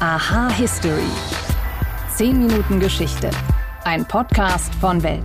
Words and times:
Aha 0.00 0.48
History. 0.50 1.10
10 2.14 2.38
Minuten 2.46 2.78
Geschichte. 2.78 3.30
Ein 3.82 4.06
Podcast 4.06 4.72
von 4.76 5.02
Welt. 5.02 5.24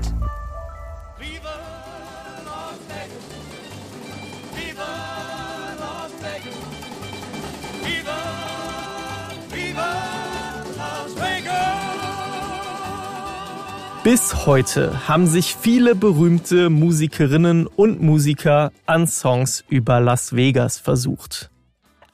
Bis 14.03 14.47
heute 14.47 15.07
haben 15.07 15.27
sich 15.27 15.55
viele 15.55 15.93
berühmte 15.93 16.71
Musikerinnen 16.71 17.67
und 17.67 18.01
Musiker 18.01 18.71
an 18.87 19.05
Songs 19.05 19.63
über 19.69 19.99
Las 19.99 20.35
Vegas 20.35 20.79
versucht. 20.79 21.52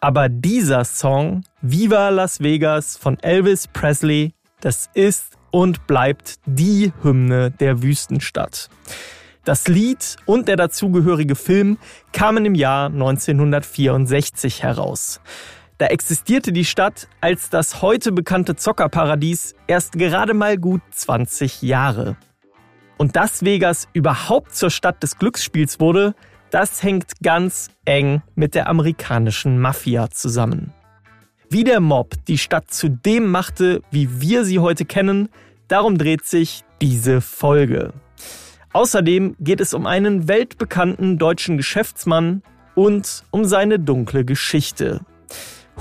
Aber 0.02 0.30
dieser 0.30 0.85
Song, 0.85 1.44
Viva 1.62 2.07
Las 2.07 2.40
Vegas 2.40 2.95
von 2.95 3.20
Elvis 3.20 3.67
Presley, 3.67 4.34
das 4.62 4.90
ist 4.94 5.38
und 5.52 5.88
bleibt 5.88 6.35
die 6.45 6.94
Hymne 7.03 7.52
der 7.52 7.84
Wüstenstadt. 7.84 8.70
Das 9.43 9.67
Lied 9.67 10.16
und 10.26 10.48
der 10.48 10.55
dazugehörige 10.55 11.35
Film 11.35 11.77
kamen 12.13 12.45
im 12.45 12.55
Jahr 12.55 12.85
1964 12.85 14.63
heraus. 14.63 15.20
Da 15.80 15.88
existierte 15.88 16.54
die 16.54 16.66
Stadt 16.66 17.07
als 17.20 17.49
das 17.49 17.81
heute 17.81 18.13
bekannte 18.13 18.55
Zockerparadies 18.55 19.55
erst 19.68 19.93
gerade 19.93 20.34
mal 20.34 20.57
gut 20.57 20.81
20 20.91 21.62
Jahre. 21.62 22.16
Und 22.98 23.16
dass 23.16 23.43
Vegas 23.43 23.88
überhaupt 23.93 24.55
zur 24.55 24.70
Stadt 24.70 25.02
des 25.04 25.18
Glücksspiels 25.18 25.79
wurde, 25.79 26.16
das 26.52 26.84
hängt 26.84 27.12
ganz 27.21 27.70
eng 27.85 28.21
mit 28.35 28.55
der 28.55 28.67
amerikanischen 28.67 29.59
Mafia 29.59 30.09
zusammen. 30.09 30.73
Wie 31.49 31.63
der 31.63 31.80
Mob 31.80 32.13
die 32.27 32.37
Stadt 32.37 32.71
zu 32.71 32.90
dem 32.90 33.27
machte, 33.32 33.82
wie 33.91 34.21
wir 34.21 34.46
sie 34.46 34.59
heute 34.59 34.85
kennen, 34.85 35.29
darum 35.68 35.98
dreht 35.98 36.26
sich 36.26 36.63
diese 36.82 37.21
Folge. 37.21 37.93
Außerdem 38.71 39.35
geht 39.40 39.62
es 39.62 39.74
um 39.74 39.87
einen 39.87 40.27
weltbekannten 40.27 41.18
deutschen 41.18 41.57
Geschäftsmann 41.57 42.43
und 42.76 43.24
um 43.31 43.46
seine 43.46 43.79
dunkle 43.79 44.26
Geschichte. 44.26 45.02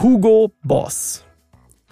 Hugo 0.00 0.52
Boss. 0.62 1.24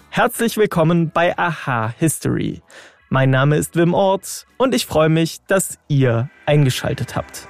Herzlich 0.09 0.57
willkommen 0.57 1.11
bei 1.11 1.37
Aha 1.37 1.93
History. 1.99 2.61
Mein 3.09 3.29
Name 3.29 3.57
ist 3.57 3.75
Wim 3.75 3.93
Ort 3.93 4.47
und 4.57 4.73
ich 4.73 4.87
freue 4.87 5.09
mich, 5.09 5.37
dass 5.47 5.77
ihr 5.87 6.29
eingeschaltet 6.47 7.15
habt. 7.15 7.47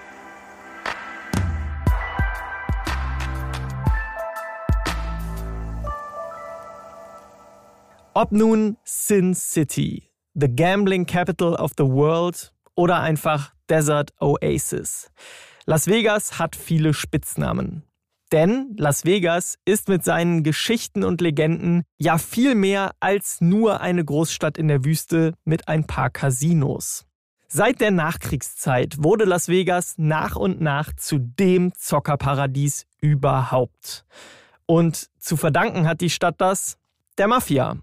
Ob 8.20 8.32
nun 8.32 8.78
Sin 8.84 9.36
City, 9.36 10.10
the 10.34 10.48
gambling 10.50 11.06
capital 11.06 11.54
of 11.54 11.74
the 11.78 11.86
world 11.86 12.52
oder 12.74 13.00
einfach 13.00 13.54
Desert 13.70 14.12
Oasis. 14.20 15.12
Las 15.68 15.86
Vegas 15.86 16.40
hat 16.40 16.56
viele 16.56 16.96
Spitznamen. 16.96 17.84
Denn 18.32 18.74
Las 18.76 19.06
Vegas 19.06 19.60
ist 19.66 19.88
mit 19.88 20.04
seinen 20.04 20.42
Geschichten 20.42 21.04
und 21.04 21.22
Legenden 21.22 21.84
ja 22.00 22.18
viel 22.18 22.56
mehr 22.56 22.96
als 23.00 23.40
nur 23.40 23.82
eine 23.82 24.04
Großstadt 24.04 24.58
in 24.58 24.68
der 24.68 24.84
Wüste 24.84 25.36
mit 25.46 25.68
ein 25.68 25.86
paar 25.86 26.10
Casinos. 26.10 27.06
Seit 27.48 27.82
der 27.82 27.92
Nachkriegszeit 27.92 28.96
wurde 28.98 29.26
Las 29.26 29.48
Vegas 29.48 29.94
nach 29.98 30.36
und 30.36 30.60
nach 30.60 30.92
zu 30.96 31.20
dem 31.20 31.72
Zockerparadies 31.76 32.88
überhaupt. 33.00 34.08
Und 34.66 35.08
zu 35.20 35.38
verdanken 35.38 35.88
hat 35.88 36.02
die 36.02 36.10
Stadt 36.10 36.42
das 36.42 36.80
der 37.20 37.28
Mafia. 37.28 37.78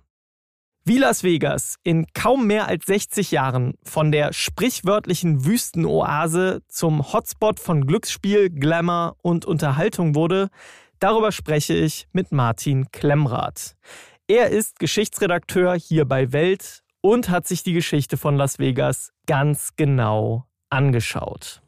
Wie 0.87 0.99
Las 0.99 1.23
Vegas 1.23 1.77
in 1.83 2.05
kaum 2.13 2.47
mehr 2.47 2.69
als 2.69 2.85
60 2.85 3.31
Jahren 3.31 3.73
von 3.85 4.13
der 4.13 4.35
sprichwörtlichen 4.35 5.47
Wüstenoase 5.47 6.61
zum 6.69 7.11
Hotspot 7.11 7.59
von 7.59 7.87
Glücksspiel, 7.87 8.51
Glamour 8.51 9.17
und 9.23 9.47
Unterhaltung 9.47 10.15
wurde, 10.15 10.51
darüber 10.99 11.33
spreche 11.33 11.73
ich 11.73 12.07
mit 12.13 12.33
Martin 12.33 12.91
Klemmrath. 12.93 13.77
Er 14.29 14.51
ist 14.51 14.79
Geschichtsredakteur 14.79 15.75
hier 15.75 16.05
bei 16.05 16.33
Welt 16.35 16.83
und 17.01 17.31
hat 17.31 17.47
sich 17.47 17.63
die 17.63 17.73
Geschichte 17.73 18.19
von 18.19 18.37
Las 18.37 18.59
Vegas 18.59 19.11
ganz 19.27 19.77
genau 19.77 20.45
angeschaut. 20.69 21.63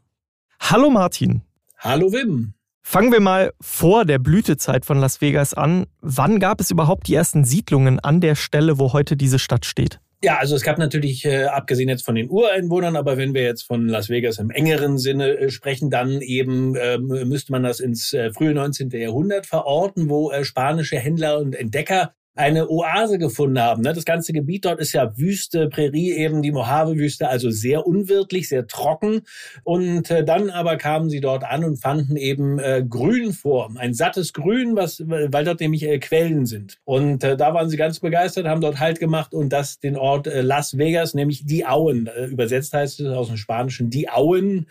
Hallo 0.60 0.90
Martin. 0.90 1.40
Hallo 1.78 2.12
Wim. 2.12 2.55
Fangen 2.88 3.10
wir 3.10 3.18
mal 3.18 3.52
vor 3.60 4.04
der 4.04 4.20
Blütezeit 4.20 4.86
von 4.86 5.00
Las 5.00 5.20
Vegas 5.20 5.54
an. 5.54 5.86
Wann 6.02 6.38
gab 6.38 6.60
es 6.60 6.70
überhaupt 6.70 7.08
die 7.08 7.16
ersten 7.16 7.44
Siedlungen 7.44 7.98
an 7.98 8.20
der 8.20 8.36
Stelle, 8.36 8.78
wo 8.78 8.92
heute 8.92 9.16
diese 9.16 9.40
Stadt 9.40 9.66
steht? 9.66 9.98
Ja, 10.22 10.36
also 10.38 10.54
es 10.54 10.62
gab 10.62 10.78
natürlich, 10.78 11.24
äh, 11.24 11.46
abgesehen 11.46 11.88
jetzt 11.88 12.04
von 12.04 12.14
den 12.14 12.30
Ureinwohnern, 12.30 12.94
aber 12.94 13.16
wenn 13.16 13.34
wir 13.34 13.42
jetzt 13.42 13.64
von 13.64 13.88
Las 13.88 14.08
Vegas 14.08 14.38
im 14.38 14.50
engeren 14.50 14.98
Sinne 14.98 15.36
äh, 15.36 15.50
sprechen, 15.50 15.90
dann 15.90 16.20
eben 16.20 16.76
äh, 16.76 16.98
müsste 16.98 17.50
man 17.50 17.64
das 17.64 17.80
ins 17.80 18.12
äh, 18.12 18.32
frühe 18.32 18.54
19. 18.54 18.90
Jahrhundert 18.90 19.46
verorten, 19.46 20.08
wo 20.08 20.30
äh, 20.30 20.44
spanische 20.44 20.96
Händler 20.96 21.40
und 21.40 21.56
Entdecker 21.56 22.14
eine 22.36 22.68
Oase 22.68 23.18
gefunden 23.18 23.60
haben. 23.60 23.82
Ne? 23.82 23.92
Das 23.92 24.04
ganze 24.04 24.32
Gebiet 24.32 24.64
dort 24.64 24.78
ist 24.78 24.92
ja 24.92 25.16
Wüste, 25.16 25.68
Prärie 25.68 26.12
eben, 26.12 26.42
die 26.42 26.52
Mojave-Wüste, 26.52 27.28
also 27.28 27.50
sehr 27.50 27.86
unwirtlich, 27.86 28.48
sehr 28.48 28.66
trocken. 28.66 29.22
Und 29.64 30.10
äh, 30.10 30.24
dann 30.24 30.50
aber 30.50 30.76
kamen 30.76 31.10
sie 31.10 31.20
dort 31.20 31.44
an 31.44 31.64
und 31.64 31.78
fanden 31.78 32.16
eben 32.16 32.58
äh, 32.58 32.84
Grün 32.88 33.32
vor, 33.32 33.70
ein 33.76 33.94
sattes 33.94 34.32
Grün, 34.32 34.76
was, 34.76 35.02
weil 35.06 35.44
dort 35.44 35.60
nämlich 35.60 35.82
äh, 35.82 35.98
Quellen 35.98 36.46
sind. 36.46 36.78
Und 36.84 37.22
da 37.22 37.54
waren 37.54 37.70
sie 37.70 37.76
ganz 37.76 38.00
begeistert, 38.00 38.46
haben 38.46 38.60
dort 38.60 38.78
Halt 38.78 39.00
gemacht 39.00 39.32
und 39.32 39.50
das 39.50 39.80
den 39.80 39.96
Ort 39.96 40.26
Las 40.26 40.76
Vegas, 40.76 41.14
nämlich 41.14 41.46
die 41.46 41.64
Auen. 41.64 42.10
Übersetzt 42.28 42.74
heißt 42.74 43.00
es 43.00 43.08
aus 43.08 43.28
dem 43.28 43.36
Spanischen 43.36 43.90
die 43.90 44.08
Auen 44.08 44.66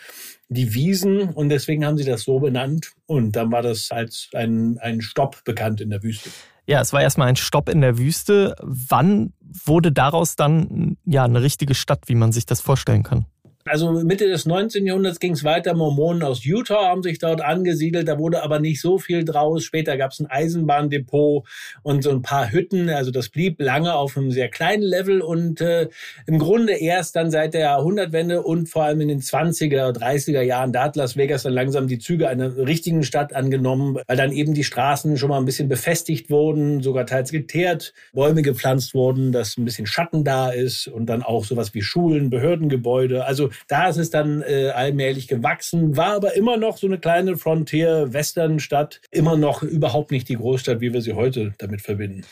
die 0.49 0.73
Wiesen 0.73 1.29
und 1.29 1.49
deswegen 1.49 1.85
haben 1.85 1.97
sie 1.97 2.05
das 2.05 2.23
so 2.23 2.39
benannt 2.39 2.93
und 3.07 3.35
dann 3.35 3.51
war 3.51 3.61
das 3.61 3.91
als 3.91 4.29
ein, 4.33 4.77
ein 4.79 5.01
Stopp 5.01 5.43
bekannt 5.43 5.81
in 5.81 5.89
der 5.89 6.03
Wüste. 6.03 6.29
Ja, 6.67 6.81
es 6.81 6.93
war 6.93 7.01
erstmal 7.01 7.27
ein 7.27 7.35
Stopp 7.35 7.69
in 7.69 7.81
der 7.81 7.97
Wüste. 7.97 8.55
Wann 8.61 9.33
wurde 9.65 9.91
daraus 9.91 10.35
dann 10.35 10.97
ja 11.05 11.23
eine 11.23 11.41
richtige 11.41 11.75
Stadt, 11.75 12.03
wie 12.07 12.15
man 12.15 12.31
sich 12.31 12.45
das 12.45 12.61
vorstellen 12.61 13.03
kann? 13.03 13.25
Also 13.67 13.91
Mitte 13.91 14.27
des 14.27 14.45
19. 14.45 14.85
Jahrhunderts 14.85 15.19
ging 15.19 15.31
es 15.31 15.43
weiter. 15.43 15.73
Mormonen 15.73 16.21
aus 16.21 16.45
Utah 16.45 16.85
haben 16.85 17.01
sich 17.01 17.17
dort 17.17 17.41
angesiedelt. 17.41 18.07
Da 18.07 18.19
wurde 18.19 18.43
aber 18.43 18.59
nicht 18.59 18.79
so 18.79 18.99
viel 18.99 19.25
draus. 19.25 19.63
Später 19.63 19.97
gab 19.97 20.11
es 20.11 20.19
ein 20.19 20.27
Eisenbahndepot 20.27 21.47
und 21.81 22.03
so 22.03 22.11
ein 22.11 22.21
paar 22.21 22.51
Hütten. 22.51 22.91
Also 22.91 23.09
das 23.09 23.29
blieb 23.29 23.59
lange 23.59 23.95
auf 23.95 24.17
einem 24.17 24.29
sehr 24.29 24.49
kleinen 24.49 24.83
Level 24.83 25.19
und 25.19 25.61
äh, 25.61 25.89
im 26.27 26.37
Grunde 26.37 26.73
erst 26.73 27.15
dann 27.15 27.31
seit 27.31 27.55
der 27.55 27.61
Jahrhundertwende 27.61 28.43
und 28.43 28.69
vor 28.69 28.83
allem 28.83 29.01
in 29.01 29.07
den 29.07 29.21
20er, 29.21 29.97
30er 29.97 30.41
Jahren, 30.41 30.71
da 30.71 30.83
hat 30.83 30.95
Las 30.95 31.17
Vegas 31.17 31.41
dann 31.41 31.53
langsam 31.53 31.87
die 31.87 31.97
Züge 31.97 32.29
einer 32.29 32.55
richtigen 32.55 33.01
Stadt 33.01 33.33
angenommen, 33.33 33.97
weil 34.05 34.15
dann 34.15 34.31
eben 34.31 34.53
die 34.53 34.63
Straßen 34.63 35.17
schon 35.17 35.29
mal 35.29 35.39
ein 35.39 35.45
bisschen 35.45 35.69
befestigt 35.69 36.29
wurden, 36.29 36.83
sogar 36.83 37.07
teils 37.07 37.31
geteert, 37.31 37.93
Bäume 38.13 38.43
gepflanzt 38.43 38.93
wurden, 38.93 39.31
dass 39.31 39.57
ein 39.57 39.65
bisschen 39.65 39.87
Schatten 39.87 40.23
da 40.23 40.51
ist 40.51 40.87
und 40.87 41.07
dann 41.07 41.23
auch 41.23 41.45
sowas 41.45 41.73
wie 41.73 41.81
Schulen, 41.81 42.29
Behördengebäude. 42.29 43.25
Also 43.25 43.49
da 43.67 43.87
ist 43.87 43.97
es 43.97 44.09
dann 44.09 44.41
äh, 44.41 44.69
allmählich 44.69 45.27
gewachsen, 45.27 45.97
war 45.97 46.15
aber 46.15 46.35
immer 46.35 46.57
noch 46.57 46.77
so 46.77 46.87
eine 46.87 46.97
kleine 46.97 47.37
Frontier-Western-Stadt, 47.37 49.01
immer 49.11 49.37
noch 49.37 49.63
überhaupt 49.63 50.11
nicht 50.11 50.29
die 50.29 50.35
Großstadt, 50.35 50.81
wie 50.81 50.93
wir 50.93 51.01
sie 51.01 51.13
heute 51.13 51.53
damit 51.57 51.81
verbinden. 51.81 52.23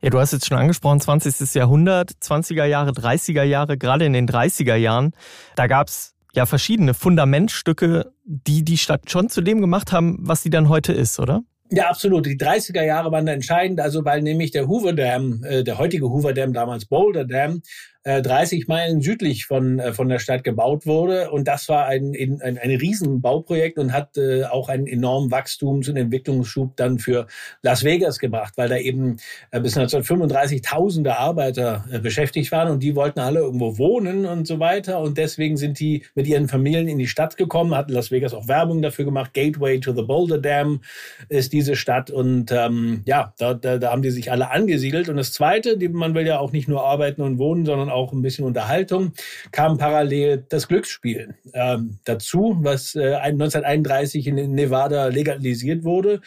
Ja, 0.00 0.10
du 0.10 0.18
hast 0.18 0.32
jetzt 0.32 0.46
schon 0.46 0.58
angesprochen, 0.58 1.00
20. 1.00 1.54
Jahrhundert, 1.54 2.10
20er 2.22 2.66
Jahre, 2.66 2.90
30er 2.90 3.42
Jahre, 3.42 3.78
gerade 3.78 4.04
in 4.04 4.12
den 4.12 4.28
30er 4.28 4.74
Jahren, 4.74 5.12
da 5.56 5.66
gab 5.66 5.88
es 5.88 6.14
ja 6.34 6.46
verschiedene 6.46 6.94
Fundamentstücke, 6.94 8.12
die 8.24 8.64
die 8.64 8.76
Stadt 8.76 9.10
schon 9.10 9.28
zu 9.28 9.40
dem 9.40 9.60
gemacht 9.60 9.92
haben, 9.92 10.18
was 10.20 10.42
sie 10.42 10.50
dann 10.50 10.68
heute 10.68 10.92
ist, 10.92 11.20
oder? 11.20 11.42
Ja, 11.70 11.88
absolut. 11.88 12.26
Die 12.26 12.36
30er 12.36 12.82
Jahre 12.82 13.10
waren 13.10 13.24
da 13.26 13.32
entscheidend, 13.32 13.80
also 13.80 14.04
weil 14.04 14.22
nämlich 14.22 14.50
der 14.50 14.68
Hoover 14.68 14.92
Dam, 14.92 15.42
äh, 15.44 15.64
der 15.64 15.78
heutige 15.78 16.10
Hoover 16.10 16.34
Dam, 16.34 16.52
damals 16.52 16.84
Boulder 16.84 17.24
Dam, 17.24 17.62
30 18.04 18.62
äh, 18.62 18.64
Meilen 18.68 19.00
südlich 19.00 19.46
von, 19.46 19.78
äh, 19.78 19.92
von 19.94 20.08
der 20.08 20.18
Stadt 20.18 20.44
gebaut 20.44 20.84
wurde. 20.84 21.30
Und 21.30 21.48
das 21.48 21.68
war 21.70 21.86
ein, 21.86 22.14
ein, 22.14 22.58
ein 22.58 22.70
Riesenbauprojekt 22.70 23.78
und 23.78 23.92
hat 23.92 24.18
äh, 24.18 24.44
auch 24.44 24.68
einen 24.68 24.86
enormen 24.86 25.30
Wachstums- 25.30 25.88
und 25.88 25.96
Entwicklungsschub 25.96 26.76
dann 26.76 26.98
für 26.98 27.26
Las 27.62 27.82
Vegas 27.82 28.18
gebracht, 28.18 28.54
weil 28.56 28.68
da 28.68 28.76
eben 28.76 29.16
äh, 29.50 29.60
bis 29.60 29.76
1935 29.76 30.60
tausende 30.60 31.16
Arbeiter 31.16 31.86
äh, 31.90 31.98
beschäftigt 31.98 32.52
waren 32.52 32.70
und 32.70 32.82
die 32.82 32.94
wollten 32.94 33.20
alle 33.20 33.40
irgendwo 33.40 33.78
wohnen 33.78 34.26
und 34.26 34.46
so 34.46 34.60
weiter. 34.60 35.00
Und 35.00 35.16
deswegen 35.16 35.56
sind 35.56 35.80
die 35.80 36.04
mit 36.14 36.26
ihren 36.26 36.48
Familien 36.48 36.88
in 36.88 36.98
die 36.98 37.06
Stadt 37.06 37.38
gekommen, 37.38 37.74
hat 37.74 37.90
Las 37.90 38.10
Vegas 38.10 38.34
auch 38.34 38.48
Werbung 38.48 38.82
dafür 38.82 39.06
gemacht. 39.06 39.32
Gateway 39.32 39.80
to 39.80 39.94
the 39.94 40.02
Boulder 40.02 40.38
Dam 40.38 40.82
ist 41.30 41.54
diese 41.54 41.74
Stadt. 41.74 42.10
Und 42.10 42.52
ähm, 42.52 43.00
ja, 43.06 43.32
da, 43.38 43.54
da, 43.54 43.78
da 43.78 43.90
haben 43.90 44.02
die 44.02 44.10
sich 44.10 44.30
alle 44.30 44.50
angesiedelt. 44.50 45.08
Und 45.08 45.16
das 45.16 45.32
Zweite, 45.32 45.78
die, 45.78 45.88
man 45.88 46.14
will 46.14 46.26
ja 46.26 46.38
auch 46.38 46.52
nicht 46.52 46.68
nur 46.68 46.84
arbeiten 46.84 47.22
und 47.22 47.38
wohnen, 47.38 47.64
sondern 47.64 47.93
auch 47.94 48.12
ein 48.12 48.22
bisschen 48.22 48.44
Unterhaltung, 48.44 49.12
kam 49.52 49.78
parallel 49.78 50.44
das 50.48 50.68
Glücksspiel 50.68 51.34
ähm, 51.52 51.98
dazu, 52.04 52.56
was 52.60 52.94
äh, 52.94 53.14
1931 53.14 54.26
in 54.26 54.54
Nevada 54.54 55.06
legalisiert 55.06 55.84
wurde. 55.84 56.20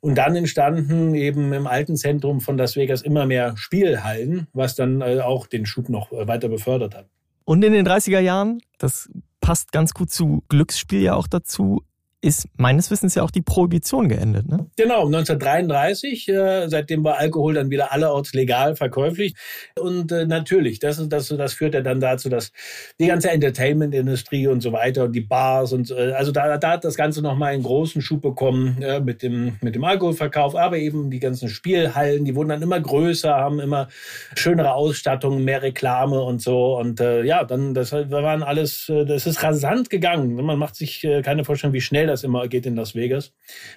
Und 0.00 0.16
dann 0.16 0.34
entstanden 0.34 1.14
eben 1.14 1.52
im 1.52 1.66
alten 1.66 1.96
Zentrum 1.96 2.40
von 2.40 2.58
Las 2.58 2.74
Vegas 2.76 3.02
immer 3.02 3.24
mehr 3.24 3.56
Spielhallen, 3.56 4.48
was 4.52 4.74
dann 4.74 5.00
äh, 5.00 5.20
auch 5.20 5.46
den 5.46 5.64
Schub 5.64 5.88
noch 5.88 6.12
äh, 6.12 6.26
weiter 6.26 6.48
befördert 6.48 6.94
hat. 6.94 7.06
Und 7.44 7.64
in 7.64 7.72
den 7.72 7.86
30er 7.86 8.20
Jahren, 8.20 8.60
das 8.78 9.08
passt 9.40 9.72
ganz 9.72 9.94
gut 9.94 10.10
zu 10.10 10.42
Glücksspiel 10.48 11.02
ja 11.02 11.14
auch 11.14 11.26
dazu, 11.26 11.82
ist 12.22 12.48
meines 12.56 12.90
Wissens 12.90 13.16
ja 13.16 13.24
auch 13.24 13.32
die 13.32 13.42
Prohibition 13.42 14.08
geendet. 14.08 14.48
Ne? 14.48 14.66
Genau, 14.76 15.06
1933, 15.06 16.28
äh, 16.28 16.68
seitdem 16.68 17.02
war 17.02 17.18
Alkohol 17.18 17.54
dann 17.54 17.70
wieder 17.70 17.92
allerorts 17.92 18.32
legal 18.32 18.76
verkäuflich. 18.76 19.34
Und 19.78 20.12
äh, 20.12 20.24
natürlich, 20.24 20.78
das, 20.78 21.06
das, 21.08 21.28
das 21.28 21.52
führt 21.52 21.74
ja 21.74 21.80
dann 21.80 22.00
dazu, 22.00 22.28
dass 22.28 22.52
die 23.00 23.08
ganze 23.08 23.30
Entertainment-Industrie 23.30 24.46
und 24.46 24.60
so 24.60 24.72
weiter 24.72 25.04
und 25.04 25.12
die 25.12 25.20
Bars 25.20 25.72
und 25.72 25.90
äh, 25.90 26.12
also 26.12 26.30
da, 26.30 26.56
da 26.58 26.70
hat 26.70 26.84
das 26.84 26.94
Ganze 26.94 27.22
nochmal 27.22 27.54
einen 27.54 27.64
großen 27.64 28.00
Schub 28.00 28.22
bekommen 28.22 28.80
äh, 28.80 29.00
mit, 29.00 29.22
dem, 29.22 29.56
mit 29.60 29.74
dem 29.74 29.82
Alkoholverkauf, 29.82 30.54
aber 30.54 30.78
eben 30.78 31.10
die 31.10 31.18
ganzen 31.18 31.48
Spielhallen, 31.48 32.24
die 32.24 32.36
wurden 32.36 32.50
dann 32.50 32.62
immer 32.62 32.78
größer, 32.78 33.34
haben 33.34 33.58
immer 33.58 33.88
schönere 34.36 34.74
Ausstattungen, 34.74 35.44
mehr 35.44 35.62
Reklame 35.62 36.22
und 36.22 36.40
so. 36.40 36.78
Und 36.78 37.00
äh, 37.00 37.24
ja, 37.24 37.42
dann, 37.42 37.74
das 37.74 37.90
waren 37.92 38.44
alles, 38.44 38.88
äh, 38.88 39.04
das 39.04 39.26
ist 39.26 39.42
rasant 39.42 39.90
gegangen. 39.90 40.34
Man 40.36 40.58
macht 40.58 40.76
sich 40.76 41.02
äh, 41.02 41.22
keine 41.22 41.44
Vorstellung, 41.44 41.74
wie 41.74 41.80
schnell 41.80 42.11
das 42.12 42.24
immer 42.24 42.46
geht 42.48 42.66
in 42.66 42.76
Las 42.76 42.94
Vegas. 42.94 43.32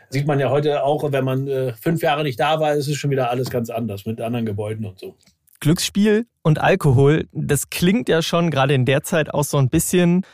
Sieht 0.09 0.27
man 0.27 0.39
ja 0.39 0.49
heute 0.49 0.83
auch, 0.83 1.11
wenn 1.11 1.25
man 1.25 1.47
äh, 1.47 1.73
fünf 1.73 2.01
Jahre 2.01 2.23
nicht 2.23 2.39
da 2.39 2.59
war, 2.59 2.73
ist 2.73 2.87
es 2.87 2.95
schon 2.95 3.11
wieder 3.11 3.29
alles 3.29 3.49
ganz 3.49 3.69
anders 3.69 4.05
mit 4.05 4.21
anderen 4.21 4.45
Gebäuden 4.45 4.85
und 4.85 4.99
so. 4.99 5.15
Glücksspiel 5.59 6.27
und 6.43 6.59
Alkohol, 6.59 7.27
das 7.31 7.69
klingt 7.69 8.09
ja 8.09 8.21
schon 8.21 8.51
gerade 8.51 8.73
in 8.73 8.85
der 8.85 9.03
Zeit 9.03 9.33
auch 9.33 9.43
so 9.43 9.57
ein 9.57 9.69
bisschen 9.69 10.25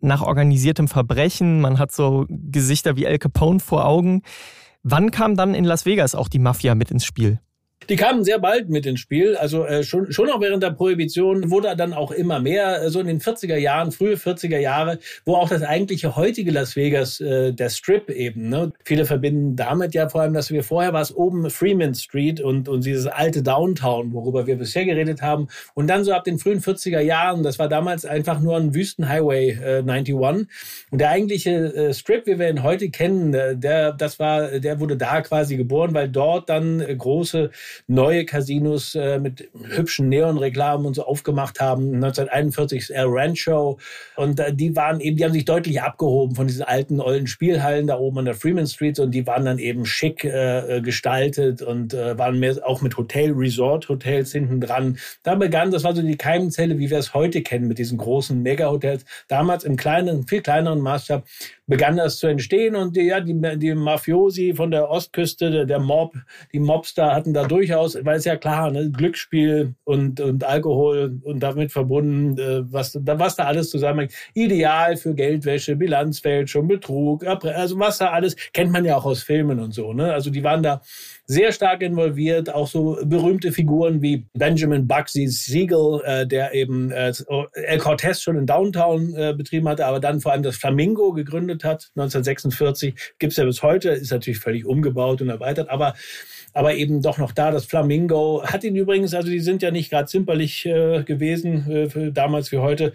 nach 0.00 0.22
organisiertem 0.22 0.88
Verbrechen. 0.88 1.60
Man 1.60 1.78
hat 1.78 1.92
so 1.92 2.26
Gesichter 2.28 2.96
wie 2.96 3.06
Al 3.06 3.18
Capone 3.18 3.60
vor 3.60 3.86
Augen. 3.86 4.22
Wann 4.82 5.10
kam 5.10 5.36
dann 5.36 5.54
in 5.54 5.64
Las 5.64 5.84
Vegas 5.84 6.14
auch 6.14 6.28
die 6.28 6.38
Mafia 6.38 6.74
mit 6.74 6.90
ins 6.90 7.04
Spiel? 7.04 7.38
Die 7.90 7.96
kamen 7.96 8.22
sehr 8.22 8.38
bald 8.38 8.68
mit 8.68 8.86
ins 8.86 9.00
Spiel. 9.00 9.36
Also 9.36 9.64
äh, 9.64 9.82
schon, 9.82 10.12
schon 10.12 10.30
auch 10.30 10.40
während 10.40 10.62
der 10.62 10.70
Prohibition 10.70 11.50
wurde 11.50 11.74
dann 11.74 11.92
auch 11.92 12.12
immer 12.12 12.38
mehr, 12.38 12.84
äh, 12.84 12.88
so 12.88 13.00
in 13.00 13.08
den 13.08 13.20
40er 13.20 13.56
Jahren, 13.56 13.90
frühe 13.90 14.14
40er 14.14 14.58
Jahre, 14.58 15.00
wo 15.24 15.34
auch 15.34 15.48
das 15.48 15.64
eigentliche 15.64 16.14
heutige 16.14 16.52
Las 16.52 16.76
Vegas, 16.76 17.20
äh, 17.20 17.52
der 17.52 17.68
Strip 17.68 18.08
eben, 18.08 18.48
ne? 18.48 18.72
viele 18.84 19.06
verbinden 19.06 19.56
damit 19.56 19.92
ja 19.92 20.08
vor 20.08 20.20
allem, 20.20 20.34
dass 20.34 20.52
wir 20.52 20.62
vorher 20.62 20.92
war 20.92 21.00
es 21.00 21.12
oben 21.12 21.50
Freeman 21.50 21.96
Street 21.96 22.40
und, 22.40 22.68
und 22.68 22.84
dieses 22.84 23.08
alte 23.08 23.42
Downtown, 23.42 24.12
worüber 24.12 24.46
wir 24.46 24.54
bisher 24.54 24.84
geredet 24.84 25.20
haben. 25.20 25.48
Und 25.74 25.88
dann 25.88 26.04
so 26.04 26.12
ab 26.12 26.22
den 26.22 26.38
frühen 26.38 26.60
40er 26.60 27.00
Jahren, 27.00 27.42
das 27.42 27.58
war 27.58 27.68
damals 27.68 28.04
einfach 28.06 28.38
nur 28.38 28.56
ein 28.56 28.72
Wüstenhighway 28.72 29.50
äh, 29.50 29.82
91. 29.82 30.14
Und 30.14 31.00
der 31.00 31.10
eigentliche 31.10 31.74
äh, 31.74 31.92
Strip, 31.92 32.28
wie 32.28 32.38
wir 32.38 32.50
ihn 32.50 32.62
heute 32.62 32.88
kennen, 32.90 33.34
äh, 33.34 33.56
der, 33.56 33.90
das 33.90 34.20
war, 34.20 34.60
der 34.60 34.78
wurde 34.78 34.96
da 34.96 35.22
quasi 35.22 35.56
geboren, 35.56 35.92
weil 35.92 36.08
dort 36.08 36.48
dann 36.48 36.78
äh, 36.78 36.94
große 36.94 37.50
neue 37.86 38.24
Casinos 38.24 38.94
äh, 38.94 39.18
mit 39.18 39.48
hübschen 39.54 40.08
Neonreklamen 40.08 40.86
und 40.86 40.94
so 40.94 41.04
aufgemacht 41.04 41.60
haben. 41.60 41.94
1941 41.94 42.94
El 42.94 43.06
Rancho. 43.08 43.78
Und 44.16 44.40
äh, 44.40 44.54
die 44.54 44.74
waren 44.76 45.00
eben, 45.00 45.16
die 45.16 45.24
haben 45.24 45.32
sich 45.32 45.44
deutlich 45.44 45.82
abgehoben 45.82 46.34
von 46.36 46.46
diesen 46.46 46.62
alten, 46.62 47.00
ollen 47.00 47.26
Spielhallen 47.26 47.86
da 47.86 47.98
oben 47.98 48.18
an 48.18 48.24
der 48.24 48.34
Freeman 48.34 48.66
Street. 48.66 48.98
Und 48.98 49.12
die 49.12 49.26
waren 49.26 49.44
dann 49.44 49.58
eben 49.58 49.86
schick 49.86 50.24
äh, 50.24 50.76
äh 50.76 50.80
gestaltet 50.80 51.62
und 51.62 51.94
äh, 51.94 52.18
waren 52.18 52.38
mehr 52.38 52.56
auch 52.64 52.82
mit 52.82 52.96
Hotel, 52.96 53.32
Resort-Hotels 53.32 54.32
hinten 54.32 54.60
dran. 54.60 54.98
Da 55.22 55.34
begann, 55.34 55.70
das 55.70 55.84
war 55.84 55.94
so 55.94 56.02
die 56.02 56.16
Keimzelle, 56.16 56.78
wie 56.78 56.90
wir 56.90 56.98
es 56.98 57.14
heute 57.14 57.42
kennen, 57.42 57.68
mit 57.68 57.78
diesen 57.78 57.98
großen 57.98 58.42
Mega-Hotels. 58.42 59.04
Damals 59.28 59.64
im 59.64 59.76
kleinen, 59.76 60.26
viel 60.26 60.42
kleineren 60.42 60.80
Maßstab 60.80 61.24
begann 61.70 61.96
das 61.96 62.18
zu 62.18 62.26
entstehen 62.26 62.74
und 62.74 62.96
die, 62.96 63.02
ja, 63.02 63.20
die, 63.20 63.34
die 63.56 63.74
Mafiosi 63.74 64.54
von 64.54 64.72
der 64.72 64.90
Ostküste, 64.90 65.50
der, 65.50 65.64
der 65.64 65.78
Mob, 65.78 66.14
die 66.52 66.58
Mobster 66.58 67.14
hatten 67.14 67.32
da 67.32 67.44
durchaus, 67.70 67.96
weil 68.04 68.16
es 68.16 68.24
ja 68.24 68.36
klar, 68.36 68.70
ne, 68.70 68.90
Glücksspiel 68.90 69.74
und, 69.84 70.20
und 70.20 70.44
Alkohol 70.44 71.20
und 71.22 71.40
damit 71.40 71.72
verbunden, 71.72 72.38
äh, 72.38 72.72
was, 72.72 72.98
was 73.00 73.36
da 73.36 73.44
alles 73.44 73.70
zusammenhängt. 73.70 74.12
Ideal 74.34 74.96
für 74.96 75.14
Geldwäsche, 75.14 75.76
Bilanzfälschung, 75.76 76.68
Betrug, 76.68 77.24
also 77.26 77.78
was 77.78 77.98
da 77.98 78.10
alles, 78.10 78.36
kennt 78.52 78.72
man 78.72 78.84
ja 78.84 78.96
auch 78.96 79.04
aus 79.04 79.22
Filmen 79.22 79.60
und 79.60 79.72
so. 79.72 79.92
Ne? 79.92 80.12
Also 80.12 80.30
die 80.30 80.42
waren 80.42 80.62
da 80.62 80.82
sehr 81.26 81.52
stark 81.52 81.82
involviert. 81.82 82.52
Auch 82.52 82.66
so 82.66 82.98
berühmte 83.04 83.52
Figuren 83.52 84.02
wie 84.02 84.26
Benjamin 84.34 84.88
Bugsy 84.88 85.28
Siegel, 85.28 86.00
äh, 86.04 86.26
der 86.26 86.54
eben 86.54 86.90
äh, 86.90 87.12
El 87.54 87.78
Cortez 87.78 88.20
schon 88.20 88.36
in 88.36 88.46
Downtown 88.46 89.14
äh, 89.14 89.32
betrieben 89.36 89.68
hatte, 89.68 89.86
aber 89.86 90.00
dann 90.00 90.20
vor 90.20 90.32
allem 90.32 90.42
das 90.42 90.56
Flamingo 90.56 91.12
gegründet 91.12 91.62
hat. 91.62 91.90
1946 91.94 93.14
gibt's 93.20 93.36
ja 93.36 93.44
bis 93.44 93.62
heute, 93.62 93.90
ist 93.90 94.10
natürlich 94.10 94.40
völlig 94.40 94.66
umgebaut 94.66 95.22
und 95.22 95.28
erweitert, 95.28 95.70
aber 95.70 95.94
aber 96.52 96.74
eben 96.74 97.02
doch 97.02 97.18
noch 97.18 97.32
da. 97.32 97.50
Das 97.50 97.64
Flamingo 97.64 98.42
hat 98.44 98.64
ihn 98.64 98.76
übrigens, 98.76 99.14
also 99.14 99.28
die 99.28 99.40
sind 99.40 99.62
ja 99.62 99.70
nicht 99.70 99.90
gerade 99.90 100.08
zimperlich 100.08 100.66
äh, 100.66 101.02
gewesen, 101.04 101.70
äh, 101.70 102.12
damals 102.12 102.52
wie 102.52 102.58
heute 102.58 102.92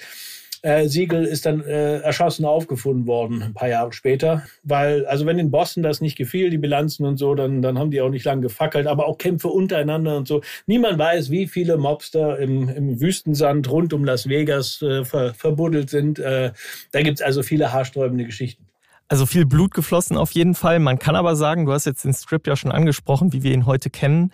äh, 0.66 0.88
Siegel 0.88 1.26
ist 1.26 1.46
dann 1.46 1.64
äh, 1.64 2.00
erschossen 2.00 2.44
aufgefunden 2.44 3.06
worden, 3.06 3.44
ein 3.44 3.54
paar 3.54 3.70
Jahre 3.70 3.94
später. 3.94 4.44
Weil, 4.64 5.06
also 5.06 5.28
wenn 5.28 5.38
in 5.38 5.52
Boston 5.52 5.84
das 5.84 6.02
nicht 6.02 6.18
gefiel, 6.18 6.50
die 6.50 6.58
Bilanzen 6.58 7.06
und 7.06 7.18
so, 7.18 7.36
dann, 7.36 7.62
dann 7.62 7.78
haben 7.78 7.92
die 7.92 8.02
auch 8.02 8.10
nicht 8.10 8.26
lange 8.26 8.42
gefackelt, 8.42 8.88
aber 8.88 9.08
auch 9.08 9.20
Kämpfe 9.20 9.50
untereinander 9.50 10.18
und 10.18 10.28
so. 10.28 10.42
Niemand 10.66 10.98
weiß, 10.98 11.30
wie 11.30 11.46
viele 11.46 11.78
Mobster 11.78 12.40
im, 12.40 12.68
im 12.68 13.00
Wüstensand 13.00 13.70
rund 13.70 13.94
um 13.94 14.04
Las 14.04 14.28
Vegas 14.28 14.82
äh, 14.82 15.06
ver, 15.06 15.36
verbuddelt 15.36 15.92
sind. 15.92 16.18
Äh, 16.18 16.52
da 16.92 17.02
gibt's 17.04 17.22
also 17.22 17.44
viele 17.44 17.72
haarsträubende 17.72 18.26
Geschichten. 18.26 18.66
Also 19.08 19.26
viel 19.26 19.46
Blut 19.46 19.74
geflossen 19.74 20.18
auf 20.18 20.32
jeden 20.32 20.56
Fall. 20.56 20.80
Man 20.80 20.98
kann 20.98 21.16
aber 21.16 21.36
sagen, 21.36 21.66
du 21.66 21.74
hast 21.74 21.86
jetzt 21.86 22.06
den 22.06 22.14
Strip 22.14 22.48
ja 22.48 22.56
schon 22.56 22.72
angesprochen, 22.72 23.34
wie 23.34 23.44
wir 23.44 23.54
ihn 23.54 23.66
heute 23.66 23.90
kennen. 23.90 24.32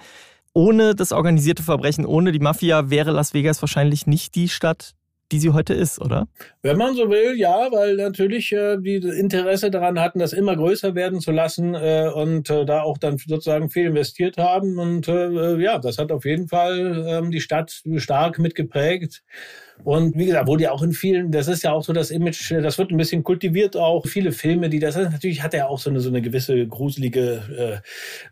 Ohne 0.54 0.96
das 0.96 1.12
organisierte 1.12 1.64
Verbrechen, 1.64 2.06
ohne 2.06 2.32
die 2.32 2.40
Mafia 2.40 2.90
wäre 2.90 3.12
Las 3.12 3.34
Vegas 3.34 3.62
wahrscheinlich 3.62 4.08
nicht 4.08 4.36
die 4.36 4.50
Stadt, 4.50 4.96
die 5.32 5.40
sie 5.40 5.52
heute 5.52 5.74
ist, 5.74 6.00
oder? 6.00 6.28
Wenn 6.62 6.78
man 6.78 6.96
so 6.96 7.10
will, 7.10 7.38
ja, 7.38 7.70
weil 7.72 7.96
natürlich 7.96 8.52
äh, 8.52 8.78
die 8.78 8.96
Interesse 8.96 9.72
daran 9.72 10.00
hatten, 10.00 10.20
das 10.20 10.34
immer 10.34 10.56
größer 10.56 10.94
werden 10.94 11.22
zu 11.22 11.32
lassen 11.32 11.74
äh, 11.74 12.10
und 12.14 12.50
äh, 12.50 12.66
da 12.66 12.82
auch 12.82 12.98
dann 12.98 13.18
sozusagen 13.18 13.70
viel 13.70 13.88
investiert 13.88 14.38
haben. 14.38 14.78
Und 14.78 15.08
äh, 15.08 15.58
ja, 15.58 15.80
das 15.80 15.98
hat 15.98 16.12
auf 16.12 16.26
jeden 16.26 16.50
Fall 16.50 17.06
ähm, 17.08 17.32
die 17.32 17.42
Stadt 17.42 17.82
stark 17.98 18.40
mitgeprägt. 18.40 19.24
Und 19.84 20.16
wie 20.18 20.26
gesagt, 20.26 20.48
wurde 20.48 20.64
ja 20.64 20.72
auch 20.72 20.84
in 20.84 20.94
vielen, 20.94 21.32
das 21.32 21.48
ist 21.48 21.64
ja 21.64 21.72
auch 21.72 21.84
so 21.84 21.94
das 21.94 22.12
Image, 22.12 22.52
das 22.52 22.78
wird 22.78 22.92
ein 22.92 22.98
bisschen 22.98 23.24
kultiviert 23.24 23.76
auch. 23.76 24.06
Viele 24.06 24.32
Filme, 24.32 24.70
die 24.70 24.80
das 24.80 24.96
natürlich 24.96 25.42
hat 25.42 25.54
ja 25.54 25.68
auch 25.68 25.80
so 25.80 25.90
eine 25.90 26.00
so 26.00 26.10
eine 26.10 26.22
gewisse 26.22 26.68
gruselige 26.68 27.82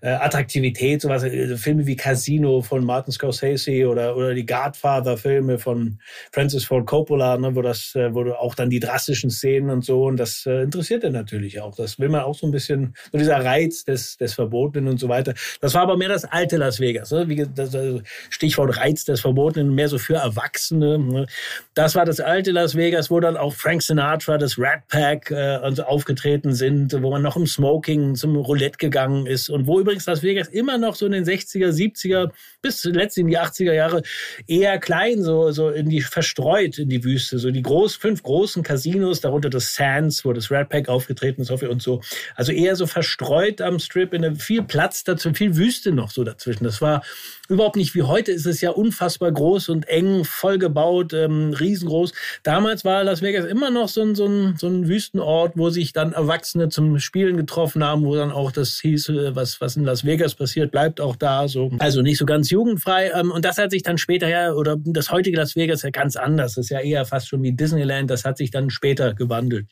äh, 0.02 0.08
äh, 0.08 0.14
Attraktivität, 0.14 1.02
sowas. 1.02 1.24
Äh, 1.24 1.58
Filme 1.58 1.86
wie 1.86 1.96
Casino 1.96 2.62
von 2.62 2.86
Martin 2.86 3.12
Scorsese 3.12 3.88
oder 3.88 4.16
oder 4.16 4.34
die 4.34 4.46
Godfather-Filme 4.46 5.60
von 5.60 6.00
Francis 6.32 6.66
Ford 6.66 6.86
Coppola, 6.86 7.38
ne, 7.38 7.56
wo 7.56 7.62
das, 7.62 7.96
äh, 7.96 8.14
wo 8.14 8.30
auch 8.32 8.56
dann 8.56 8.70
die 8.70 8.80
drastischen 8.80 9.30
Szenen 9.30 9.70
und 9.70 9.86
so 9.86 10.06
und 10.06 10.18
das 10.18 10.46
äh, 10.46 10.64
interessiert 10.64 11.04
er 11.04 11.12
natürlich 11.12 11.62
auch. 11.62 11.76
Das 11.76 12.00
will 12.00 12.10
man 12.10 12.22
auch 12.22 12.36
so 12.36 12.48
ein 12.48 12.52
bisschen, 12.52 12.94
so 13.12 13.18
dieser 13.18 13.44
Reiz 13.44 13.84
des 13.84 14.18
des 14.18 14.34
Verbotenen 14.34 14.90
und 14.90 15.00
so 15.00 15.10
weiter. 15.10 15.34
Das 15.62 15.74
war 15.74 15.82
aber 15.82 15.98
mehr 15.98 16.10
das 16.10 16.26
alte 16.26 16.58
Las 16.58 16.80
Vegas, 16.80 17.12
ne? 17.12 17.28
wie 17.28 17.48
das, 17.54 17.74
also 17.76 18.02
Stichwort 18.30 18.78
Reiz 18.78 19.06
des 19.06 19.22
Verbotenen, 19.22 19.74
mehr 19.74 19.88
so 19.88 19.98
für 19.98 20.16
Erwachsene. 20.16 21.00
Ne? 21.00 21.28
Das 21.74 21.96
war 21.96 22.06
das 22.06 22.20
alte 22.20 22.52
Las 22.52 22.76
Vegas, 22.76 23.10
wo 23.10 23.20
dann 23.20 23.38
auch 23.38 23.54
Frank 23.54 23.82
Sinatra, 23.82 24.38
das 24.38 24.58
Rat 24.60 24.88
Pack 24.88 25.32
äh, 25.32 25.60
so 25.72 25.84
aufgetreten 25.84 26.54
sind, 26.54 26.94
wo 27.02 27.12
man 27.12 27.22
noch 27.22 27.38
im 27.38 27.48
Smoking 27.48 28.16
zum 28.16 28.36
Roulette 28.36 28.78
gegangen 28.78 29.26
ist 29.26 29.50
und 29.50 29.68
wo 29.68 29.80
übrigens 29.80 30.06
Las 30.06 30.24
Vegas 30.24 30.48
immer 30.48 30.78
noch 30.78 30.96
so 30.96 31.06
in 31.06 31.12
den 31.12 31.26
60er, 31.26 31.70
70er 31.70 32.32
bis 32.62 32.82
zuletzt 32.82 33.18
in 33.18 33.28
die 33.28 33.38
80er 33.38 33.74
Jahre 33.74 34.02
eher 34.48 34.78
klein, 34.80 35.22
so, 35.24 35.52
so 35.52 35.70
in 35.70 35.90
die 35.90 36.02
verstreut 36.02 36.78
in 36.80 36.90
die 36.90 37.04
Wüste, 37.04 37.40
so 37.40 37.52
die 37.52 37.62
groß, 37.62 37.96
fünf 37.96 38.24
großen 38.24 38.64
Casinos, 38.64 39.22
darunter 39.22 39.50
das 39.50 39.76
Sands, 39.76 40.26
wo 40.26 40.34
das 40.34 40.52
Rat 40.52 40.70
Pack 40.70 40.90
aufgetreten 40.90 41.42
ist 41.42 41.52
und 41.52 41.82
so. 41.82 42.02
Also 42.36 42.52
eher 42.52 42.76
so 42.76 42.88
verstreut 42.88 43.62
am 43.62 43.80
Strip, 43.80 44.14
in 44.14 44.36
viel 44.36 44.64
Platz 44.64 45.04
dazu, 45.04 45.34
viel 45.34 45.56
Wüste 45.56 45.92
noch 45.92 46.12
so 46.12 46.24
dazwischen. 46.24 46.64
Das 46.64 46.82
war 46.82 47.04
überhaupt 47.48 47.76
nicht 47.76 47.96
wie 47.96 48.04
heute 48.04 48.32
ist 48.32 48.46
es 48.46 48.62
ja 48.62 48.70
unfassbar 48.70 49.32
groß 49.32 49.70
und 49.70 49.88
eng, 49.88 50.24
vollgebaut, 50.24 51.14
ähm, 51.30 51.54
riesengroß. 51.54 52.14
Damals 52.44 52.86
war 52.86 53.04
Las 53.04 53.22
Vegas 53.22 53.46
immer 53.46 53.70
noch 53.70 53.88
so 53.90 54.02
ein, 54.02 54.16
so, 54.16 54.26
ein, 54.26 54.56
so 54.58 54.68
ein 54.68 54.88
Wüstenort, 54.88 55.54
wo 55.56 55.70
sich 55.70 55.94
dann 55.94 56.14
Erwachsene 56.14 56.70
zum 56.70 57.00
Spielen 57.00 57.38
getroffen 57.38 57.84
haben, 57.84 58.04
wo 58.04 58.16
dann 58.16 58.32
auch 58.32 58.52
das 58.52 58.80
hieß, 58.82 59.10
äh, 59.10 59.36
was, 59.36 59.62
was 59.62 59.76
in 59.76 59.84
Las 59.84 60.06
Vegas 60.06 60.36
passiert, 60.36 60.72
bleibt 60.72 61.02
auch 61.02 61.16
da. 61.16 61.48
So. 61.48 61.72
Also 61.80 62.02
nicht 62.02 62.18
so 62.18 62.26
ganz 62.26 62.50
jugendfrei. 62.50 63.12
Ähm, 63.16 63.32
und 63.32 63.46
das 63.46 63.58
hat 63.58 63.72
sich 63.72 63.84
dann 63.84 63.98
später 63.98 64.28
ja, 64.28 64.54
oder 64.54 64.78
das 64.78 65.12
heutige 65.12 65.38
Las 65.38 65.56
Vegas 65.56 65.84
ja 65.84 65.90
ganz 65.90 66.16
anders. 66.16 66.56
Das 66.56 66.66
ist 66.66 66.70
ja 66.70 66.80
eher 66.80 67.06
fast 67.06 67.28
schon 67.28 67.44
wie 67.44 67.54
Disneyland. 67.54 68.10
Das 68.10 68.26
hat 68.26 68.38
sich 68.38 68.52
dann 68.52 68.70
später 68.70 69.14
gewandelt. 69.14 69.68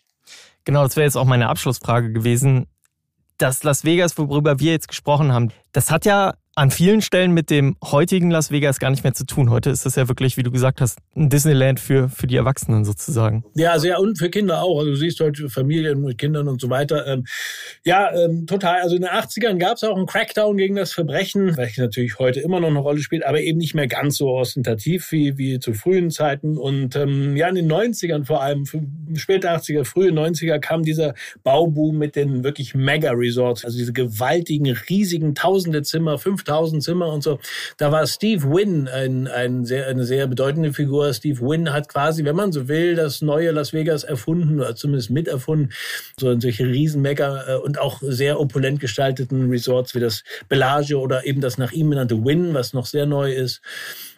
Genau, 0.66 0.84
das 0.84 0.96
wäre 0.96 1.06
jetzt 1.06 1.16
auch 1.16 1.26
meine 1.26 1.48
Abschlussfrage 1.48 2.12
gewesen. 2.12 2.68
Das 3.38 3.64
Las 3.64 3.86
Vegas, 3.86 4.18
worüber 4.18 4.60
wir 4.60 4.72
jetzt 4.72 4.88
gesprochen 4.88 5.32
haben, 5.32 5.52
das 5.78 5.92
hat 5.92 6.06
ja 6.06 6.34
an 6.58 6.72
vielen 6.72 7.04
Stellen 7.04 7.34
mit 7.34 7.52
dem 7.52 7.78
heutigen 7.84 8.32
Las 8.32 8.50
Vegas 8.50 8.80
gar 8.80 8.90
nicht 8.90 9.04
mehr 9.04 9.14
zu 9.14 9.28
tun. 9.28 9.52
Heute 9.52 9.70
ist 9.70 9.86
das 9.86 9.96
ja 9.96 10.08
wirklich, 10.08 10.38
wie 10.38 10.44
du 10.44 10.50
gesagt 10.50 10.82
hast, 10.82 10.98
ein 11.16 11.30
Disneyland 11.30 11.80
für, 11.80 12.10
für 12.10 12.26
die 12.26 12.36
Erwachsenen 12.36 12.84
sozusagen. 12.84 13.46
Ja, 13.54 13.78
sehr 13.78 14.00
und 14.00 14.18
für 14.18 14.32
Kinder 14.32 14.64
auch. 14.64 14.80
Also 14.80 14.90
du 14.90 14.98
siehst 14.98 15.20
heute 15.20 15.50
Familien 15.50 16.02
mit 16.02 16.18
Kindern 16.18 16.48
und 16.48 16.60
so 16.60 16.72
weiter. 16.72 17.06
Ähm, 17.06 17.28
ja, 17.86 18.12
ähm, 18.12 18.48
total. 18.48 18.82
Also 18.82 18.96
in 18.96 19.04
den 19.04 19.12
80ern 19.12 19.60
gab 19.60 19.76
es 19.76 19.84
auch 19.84 19.96
einen 19.96 20.08
Crackdown 20.08 20.58
gegen 20.58 20.76
das 20.76 20.94
Verbrechen, 20.94 21.56
welches 21.58 21.78
natürlich 21.78 22.18
heute 22.18 22.40
immer 22.40 22.60
noch 22.60 22.70
eine 22.70 22.80
Rolle 22.80 23.02
spielt, 23.02 23.24
aber 23.24 23.40
eben 23.40 23.60
nicht 23.60 23.76
mehr 23.76 23.88
ganz 23.88 24.18
so 24.18 24.30
ostentativ 24.30 25.12
wie, 25.12 25.38
wie 25.38 25.60
zu 25.60 25.74
frühen 25.74 26.10
Zeiten. 26.10 26.58
Und 26.58 26.96
ähm, 26.96 27.38
ja, 27.38 27.50
in 27.50 27.54
den 27.56 27.72
90ern 27.72 28.26
vor 28.26 28.42
allem, 28.42 28.66
späte 29.14 29.52
80er, 29.52 29.86
frühe 29.86 30.10
90er 30.10 30.58
kam 30.58 30.82
dieser 30.82 31.14
Bauboom 31.44 32.00
mit 32.00 32.16
den 32.16 32.44
wirklich 32.44 32.74
Mega-Resorts, 32.74 33.64
also 33.64 33.78
diese 33.78 33.94
gewaltigen, 33.94 34.76
riesigen, 34.90 35.36
tausende 35.68 35.84
Zimmer, 35.84 36.18
5000 36.18 36.84
Zimmer 36.84 37.08
und 37.08 37.24
so. 37.24 37.40
Da 37.78 37.92
war 37.92 38.08
Steve 38.08 38.44
Wynn 38.44 38.88
ein, 38.88 39.28
ein 39.28 39.66
sehr, 39.66 39.88
eine 39.88 40.06
sehr 40.06 40.28
bedeutende 40.28 40.74
Figur. 40.74 41.14
Steve 41.14 41.40
Wynn 41.42 41.74
hat 41.74 41.90
quasi, 41.90 42.24
wenn 42.24 42.36
man 42.36 42.52
so 42.52 42.68
will, 42.68 42.96
das 42.96 43.22
neue 43.22 43.52
Las 43.52 43.74
Vegas 43.74 44.04
erfunden 44.04 44.60
oder 44.60 44.76
zumindest 44.76 45.10
miterfunden. 45.10 45.72
So 46.20 46.40
solche 46.40 46.66
riesen 46.66 47.02
Mega 47.02 47.44
äh, 47.48 47.56
und 47.56 47.80
auch 47.80 48.02
sehr 48.02 48.40
opulent 48.40 48.80
gestalteten 48.80 49.50
Resorts 49.50 49.96
wie 49.96 50.00
das 50.00 50.24
Bellagio 50.50 51.02
oder 51.02 51.26
eben 51.26 51.42
das 51.42 51.58
nach 51.58 51.72
ihm 51.72 51.90
benannte 51.90 52.24
Wynn, 52.24 52.54
was 52.54 52.74
noch 52.74 52.86
sehr 52.86 53.06
neu 53.06 53.34
ist. 53.34 53.62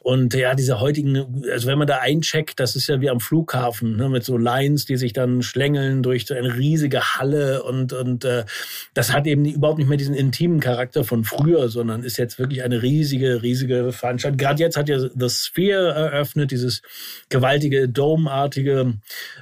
Und 0.02 0.34
ja, 0.34 0.56
diese 0.56 0.80
heutigen, 0.80 1.44
also 1.52 1.68
wenn 1.68 1.78
man 1.78 1.88
da 1.88 1.98
eincheckt, 1.98 2.60
das 2.60 2.76
ist 2.76 2.88
ja 2.88 3.02
wie 3.02 3.10
am 3.10 3.20
Flughafen, 3.20 3.98
ne, 3.98 4.10
mit 4.10 4.24
so 4.24 4.38
Lines, 4.38 4.86
die 4.86 4.98
sich 4.98 5.14
dann 5.14 5.42
schlängeln 5.42 6.04
durch 6.04 6.26
so 6.26 6.34
eine 6.34 6.56
riesige 6.56 7.18
Halle 7.18 7.64
und, 7.64 7.94
und 7.94 8.26
äh, 8.26 8.46
das 8.94 9.14
hat 9.14 9.28
eben 9.28 9.46
überhaupt 9.46 9.80
nicht 9.80 9.88
mehr 9.88 9.98
diesen 9.98 10.16
intimen 10.16 10.60
Charakter 10.60 11.04
von 11.04 11.24
früher, 11.24 11.70
sondern 11.70 12.04
ist 12.04 12.18
jetzt 12.18 12.40
wirklich 12.40 12.64
eine 12.64 12.82
riesige, 12.82 13.42
riesige 13.42 13.92
Veranstaltung. 13.92 14.38
Gerade 14.38 14.62
jetzt 14.62 14.78
hat 14.78 14.90
ja 14.90 15.00
The 15.00 15.30
Sphere 15.30 15.92
eröffnet, 15.94 16.52
dieses 16.52 16.82
gewaltige, 17.30 17.90
domartige 17.90 18.94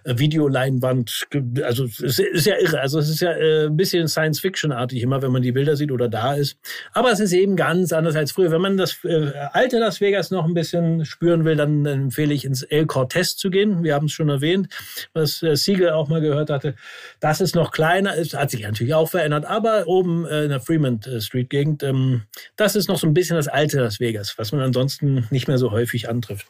äh, 0.04 0.18
Videoleinwand. 0.18 1.28
Also 1.64 1.86
es 1.86 2.20
ist 2.20 2.46
ja 2.46 2.56
irre, 2.60 2.80
also 2.80 3.00
es 3.00 3.10
ist 3.10 3.22
ja 3.22 3.32
äh, 3.32 3.68
ein 3.68 3.78
bisschen 3.78 4.08
Science-Fiction-artig 4.08 5.02
immer, 5.02 5.22
wenn 5.22 5.32
man 5.32 5.42
die 5.42 5.52
Bilder 5.52 5.76
sieht 5.76 5.92
oder 5.92 6.10
da 6.10 6.34
ist. 6.34 6.58
Aber 6.94 7.12
es 7.12 7.20
ist 7.20 7.34
eben 7.34 7.56
ganz 7.56 7.94
anders 7.94 8.16
als 8.16 8.32
früher. 8.32 8.52
Wenn 8.52 8.62
man 8.62 8.78
das 8.78 9.04
äh, 9.04 9.32
alte 9.52 9.80
Las 9.80 10.02
Vegas 10.02 10.32
noch 10.32 10.47
ein 10.48 10.54
bisschen 10.54 11.06
spüren 11.06 11.46
will, 11.46 11.56
dann 11.56 11.86
empfehle 11.86 12.34
ich 12.34 12.46
ins 12.46 12.64
El 12.64 12.86
Cortez 12.86 13.36
zu 13.36 13.50
gehen. 13.50 13.84
Wir 13.84 13.94
haben 13.94 14.06
es 14.08 14.14
schon 14.14 14.30
erwähnt, 14.30 14.68
was 15.14 15.44
äh, 15.44 15.56
Siegel 15.56 15.92
auch 15.92 16.08
mal 16.08 16.22
gehört 16.22 16.50
hatte. 16.50 16.76
Das 17.20 17.42
ist 17.42 17.56
noch 17.56 17.72
kleiner, 17.72 18.16
ist, 18.16 18.34
hat 18.34 18.52
sich 18.52 18.62
natürlich 18.62 18.94
auch 18.94 19.10
verändert, 19.10 19.46
aber 19.46 19.88
oben 19.88 20.26
äh, 20.26 20.44
in 20.44 20.50
der 20.50 20.60
Fremont 20.60 21.08
äh, 21.08 21.22
Street 21.22 21.50
Gegend, 21.50 21.84
ähm, 21.84 22.24
das 22.56 22.76
ist 22.76 22.88
noch 22.88 22.98
so 22.98 23.08
ein 23.08 23.14
bisschen 23.14 23.36
das 23.36 23.48
alte 23.48 23.80
Las 23.80 24.00
Vegas, 24.00 24.38
was 24.38 24.52
man 24.52 24.62
ansonsten 24.62 25.28
nicht 25.30 25.48
mehr 25.48 25.58
so 25.58 25.72
häufig 25.72 26.10
antrifft. 26.10 26.48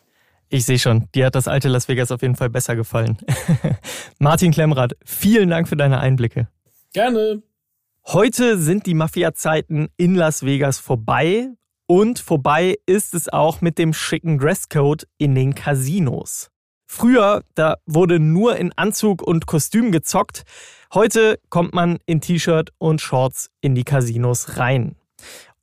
Ich 0.49 0.65
sehe 0.65 0.79
schon, 0.79 1.09
dir 1.13 1.25
hat 1.25 1.35
das 1.35 1.47
alte 1.47 1.67
Las 1.67 1.89
Vegas 1.89 2.11
auf 2.11 2.21
jeden 2.21 2.35
Fall 2.35 2.49
besser 2.49 2.75
gefallen. 2.75 3.17
Martin 4.19 4.51
Klemmrath, 4.51 4.93
vielen 5.03 5.49
Dank 5.49 5.67
für 5.67 5.75
deine 5.75 5.99
Einblicke. 5.99 6.47
Gerne. 6.93 7.41
Heute 8.05 8.57
sind 8.57 8.85
die 8.85 8.93
Mafia-Zeiten 8.93 9.89
in 9.97 10.15
Las 10.15 10.45
Vegas 10.45 10.79
vorbei 10.79 11.49
und 11.87 12.19
vorbei 12.19 12.77
ist 12.85 13.13
es 13.13 13.29
auch 13.29 13.61
mit 13.61 13.77
dem 13.77 13.93
schicken 13.93 14.37
Dresscode 14.37 15.07
in 15.17 15.33
den 15.33 15.55
Casinos. 15.55 16.51
Früher, 16.85 17.43
da 17.55 17.77
wurde 17.85 18.19
nur 18.19 18.57
in 18.57 18.71
Anzug 18.75 19.21
und 19.21 19.45
Kostüm 19.45 19.91
gezockt. 19.91 20.43
Heute 20.93 21.39
kommt 21.49 21.73
man 21.73 21.97
in 22.05 22.21
T-Shirt 22.21 22.71
und 22.77 23.01
Shorts 23.01 23.49
in 23.61 23.75
die 23.75 23.83
Casinos 23.83 24.57
rein. 24.57 24.95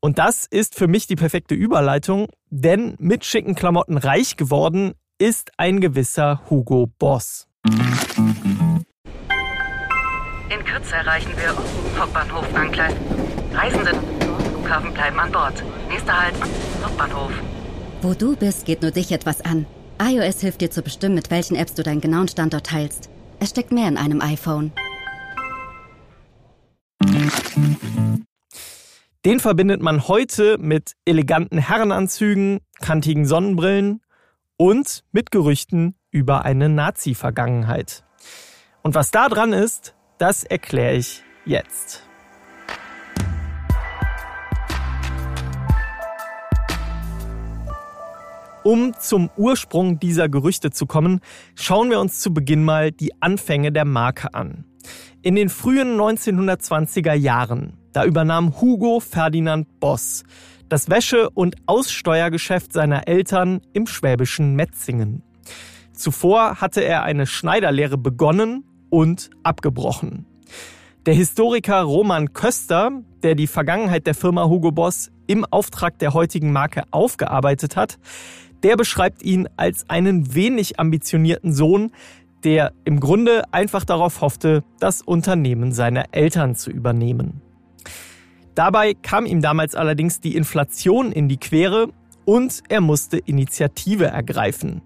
Und 0.01 0.19
das 0.19 0.47
ist 0.47 0.75
für 0.75 0.87
mich 0.87 1.07
die 1.07 1.17
perfekte 1.17 1.55
Überleitung, 1.55 2.29
denn 2.51 2.95
mit 2.99 3.25
schicken 3.25 3.55
Klamotten 3.55 3.97
reich 3.97 4.37
geworden 4.37 4.93
ist 5.19 5.53
ein 5.57 5.81
gewisser 5.81 6.43
Hugo 6.51 6.89
Boss. 6.99 7.49
In 10.51 10.65
Kürze 10.65 10.97
erreichen 10.97 11.33
wir 11.37 11.57
Hauptbahnhof 11.99 12.55
Angleis. 12.55 12.93
Reisende 13.55 13.93
Flughafen 14.65 14.95
bleiben 14.95 15.19
an 15.19 15.31
Bord. 15.31 15.63
Nächster 15.91 16.19
Halt, 16.19 16.35
Hauptbahnhof. 16.83 17.33
Wo 18.01 18.15
du 18.15 18.35
bist, 18.35 18.65
geht 18.65 18.81
nur 18.81 18.93
dich 18.93 19.13
etwas 19.13 19.43
an. 19.43 19.67
iOS 20.03 20.41
hilft 20.41 20.63
dir 20.63 20.71
zu 20.71 20.81
bestimmen, 20.81 21.15
mit 21.15 21.31
welchen 21.31 21.55
Apps 21.55 21.75
du 21.75 21.83
deinen 21.83 22.01
genauen 22.01 22.29
Standort 22.29 22.67
teilst. 22.67 23.11
Es 23.41 23.51
steckt 23.51 23.73
mehr 23.73 23.89
in 23.89 23.99
einem 23.99 24.23
iPhone. 24.23 24.73
Den 29.27 29.41
verbindet 29.41 29.83
man 29.83 30.09
heute 30.09 30.57
mit 30.59 30.93
eleganten 31.05 31.59
Herrenanzügen, 31.59 32.61
kantigen 32.81 33.27
Sonnenbrillen 33.27 34.01
und 34.57 35.05
mit 35.13 35.31
Gerüchten 35.31 35.95
über 36.11 36.47
eine 36.47 36.71
Nazi-Vergangenheit. 36.71 38.03
Und 38.83 38.95
was 38.95 39.11
da 39.11 39.29
dran 39.29 39.53
ist, 39.53 39.95
das 40.17 40.43
erkläre 40.43 40.95
ich 40.95 41.23
jetzt. 41.45 42.04
Um 48.65 48.95
zum 48.99 49.29
Ursprung 49.37 50.01
dieser 50.01 50.31
Gerüchte 50.31 50.71
zu 50.71 50.87
kommen, 50.87 51.21
schauen 51.55 51.91
wir 51.91 52.01
uns 52.01 52.21
zu 52.21 52.33
Beginn 52.33 52.65
mal 52.65 52.93
die 52.93 53.13
Anfänge 53.21 53.71
der 53.73 53.85
Marke 53.85 54.33
an. 54.33 54.65
In 55.21 55.35
den 55.35 55.51
frühen 55.51 56.01
1920er 56.01 57.13
Jahren, 57.13 57.75
da 57.93 58.07
übernahm 58.07 58.59
Hugo 58.63 59.01
Ferdinand 59.01 59.81
Boss 59.81 60.25
das 60.71 60.89
Wäsche- 60.89 61.29
und 61.29 61.57
Aussteuergeschäft 61.67 62.73
seiner 62.73 63.07
Eltern 63.07 63.61
im 63.75 63.87
schwäbischen 63.87 64.55
Metzingen. 64.55 65.23
Zuvor 65.93 66.63
hatte 66.63 66.83
er 66.83 67.03
eine 67.03 67.27
Schneiderlehre 67.27 67.99
begonnen 67.99 68.65
und 68.89 69.29
abgebrochen. 69.43 70.25
Der 71.05 71.13
Historiker 71.13 71.83
Roman 71.83 72.33
Köster, 72.33 73.03
der 73.23 73.35
die 73.35 73.47
Vergangenheit 73.47 74.07
der 74.07 74.15
Firma 74.15 74.49
Hugo 74.49 74.73
Boss 74.73 75.11
im 75.27 75.45
Auftrag 75.45 75.99
der 75.99 76.15
heutigen 76.15 76.51
Marke 76.51 76.85
aufgearbeitet 76.93 77.77
hat, 77.77 77.99
der 78.65 78.77
beschreibt 78.77 79.23
ihn 79.23 79.49
als 79.57 79.89
einen 79.89 80.35
wenig 80.35 80.81
ambitionierten 80.81 81.53
Sohn, 81.53 81.93
der 82.43 82.73
im 82.85 82.99
Grunde 82.99 83.45
einfach 83.53 83.85
darauf 83.85 84.23
hoffte, 84.23 84.65
das 84.81 85.03
Unternehmen 85.03 85.73
seiner 85.73 86.07
Eltern 86.13 86.57
zu 86.57 86.71
übernehmen. 86.71 87.43
Dabei 88.55 88.95
kam 88.95 89.27
ihm 89.27 89.41
damals 89.41 89.75
allerdings 89.75 90.21
die 90.21 90.35
Inflation 90.35 91.13
in 91.13 91.29
die 91.29 91.37
Quere 91.37 91.89
und 92.25 92.63
er 92.69 92.81
musste 92.81 93.19
Initiative 93.19 94.07
ergreifen. 94.07 94.83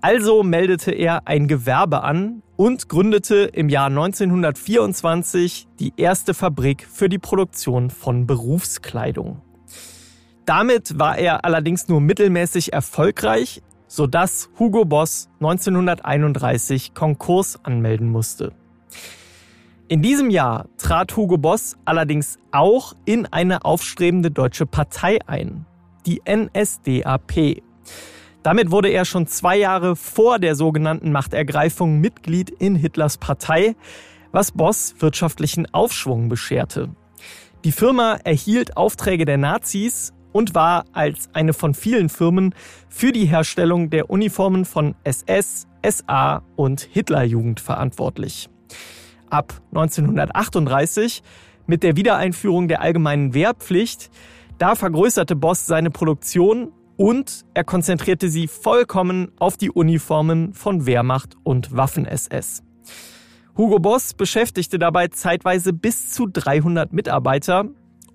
Also 0.00 0.42
meldete 0.42 0.92
er 0.92 1.26
ein 1.26 1.46
Gewerbe 1.46 2.02
an 2.02 2.42
und 2.56 2.88
gründete 2.88 3.50
im 3.52 3.68
Jahr 3.68 3.88
1924 3.88 5.68
die 5.78 5.92
erste 5.96 6.32
Fabrik 6.32 6.86
für 6.90 7.10
die 7.10 7.18
Produktion 7.18 7.90
von 7.90 8.26
Berufskleidung. 8.26 9.42
Damit 10.50 10.98
war 10.98 11.16
er 11.16 11.44
allerdings 11.44 11.86
nur 11.86 12.00
mittelmäßig 12.00 12.72
erfolgreich, 12.72 13.62
sodass 13.86 14.50
Hugo 14.58 14.84
Boss 14.84 15.28
1931 15.38 16.92
Konkurs 16.92 17.64
anmelden 17.64 18.08
musste. 18.08 18.52
In 19.86 20.02
diesem 20.02 20.28
Jahr 20.28 20.66
trat 20.76 21.16
Hugo 21.16 21.38
Boss 21.38 21.76
allerdings 21.84 22.36
auch 22.50 22.96
in 23.04 23.26
eine 23.26 23.64
aufstrebende 23.64 24.32
deutsche 24.32 24.66
Partei 24.66 25.20
ein, 25.28 25.66
die 26.04 26.20
NSDAP. 26.28 27.62
Damit 28.42 28.72
wurde 28.72 28.88
er 28.88 29.04
schon 29.04 29.28
zwei 29.28 29.56
Jahre 29.56 29.94
vor 29.94 30.40
der 30.40 30.56
sogenannten 30.56 31.12
Machtergreifung 31.12 32.00
Mitglied 32.00 32.50
in 32.50 32.74
Hitlers 32.74 33.18
Partei, 33.18 33.76
was 34.32 34.50
Boss 34.50 34.96
wirtschaftlichen 34.98 35.72
Aufschwung 35.72 36.28
bescherte. 36.28 36.88
Die 37.62 37.70
Firma 37.70 38.14
erhielt 38.24 38.76
Aufträge 38.76 39.26
der 39.26 39.38
Nazis 39.38 40.12
und 40.32 40.54
war 40.54 40.84
als 40.92 41.28
eine 41.32 41.52
von 41.52 41.74
vielen 41.74 42.08
Firmen 42.08 42.54
für 42.88 43.12
die 43.12 43.26
Herstellung 43.26 43.90
der 43.90 44.10
Uniformen 44.10 44.64
von 44.64 44.94
SS, 45.04 45.66
SA 45.86 46.42
und 46.56 46.80
Hitlerjugend 46.80 47.60
verantwortlich. 47.60 48.48
Ab 49.28 49.60
1938 49.72 51.22
mit 51.66 51.82
der 51.82 51.96
Wiedereinführung 51.96 52.68
der 52.68 52.80
allgemeinen 52.80 53.32
Wehrpflicht, 53.32 54.10
da 54.58 54.74
vergrößerte 54.74 55.36
Boss 55.36 55.66
seine 55.66 55.90
Produktion 55.90 56.72
und 56.96 57.46
er 57.54 57.64
konzentrierte 57.64 58.28
sie 58.28 58.46
vollkommen 58.46 59.32
auf 59.38 59.56
die 59.56 59.70
Uniformen 59.70 60.52
von 60.52 60.84
Wehrmacht 60.84 61.36
und 61.44 61.74
Waffen-SS. 61.74 62.62
Hugo 63.56 63.78
Boss 63.78 64.14
beschäftigte 64.14 64.78
dabei 64.78 65.08
zeitweise 65.08 65.72
bis 65.72 66.10
zu 66.10 66.26
300 66.26 66.92
Mitarbeiter 66.92 67.68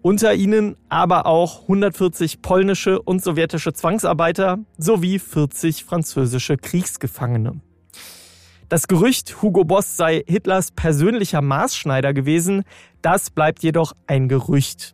unter 0.05 0.35
ihnen 0.35 0.75
aber 0.87 1.25
auch 1.25 1.63
140 1.63 2.43
polnische 2.43 3.01
und 3.01 3.23
sowjetische 3.23 3.73
Zwangsarbeiter 3.73 4.59
sowie 4.77 5.17
40 5.17 5.83
französische 5.83 6.57
Kriegsgefangene. 6.57 7.59
Das 8.69 8.87
Gerücht, 8.87 9.41
Hugo 9.41 9.63
Boss 9.63 9.97
sei 9.97 10.23
Hitlers 10.27 10.69
persönlicher 10.69 11.41
Maßschneider 11.41 12.13
gewesen, 12.13 12.65
das 13.01 13.31
bleibt 13.31 13.63
jedoch 13.63 13.93
ein 14.05 14.29
Gerücht. 14.29 14.93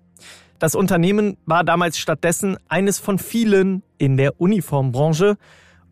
Das 0.60 0.76
Unternehmen 0.76 1.36
war 1.46 1.66
damals 1.66 1.98
stattdessen 1.98 2.56
eines 2.70 2.98
von 2.98 3.20
vielen 3.20 3.84
in 3.98 4.16
der 4.16 4.40
Uniformbranche 4.40 5.36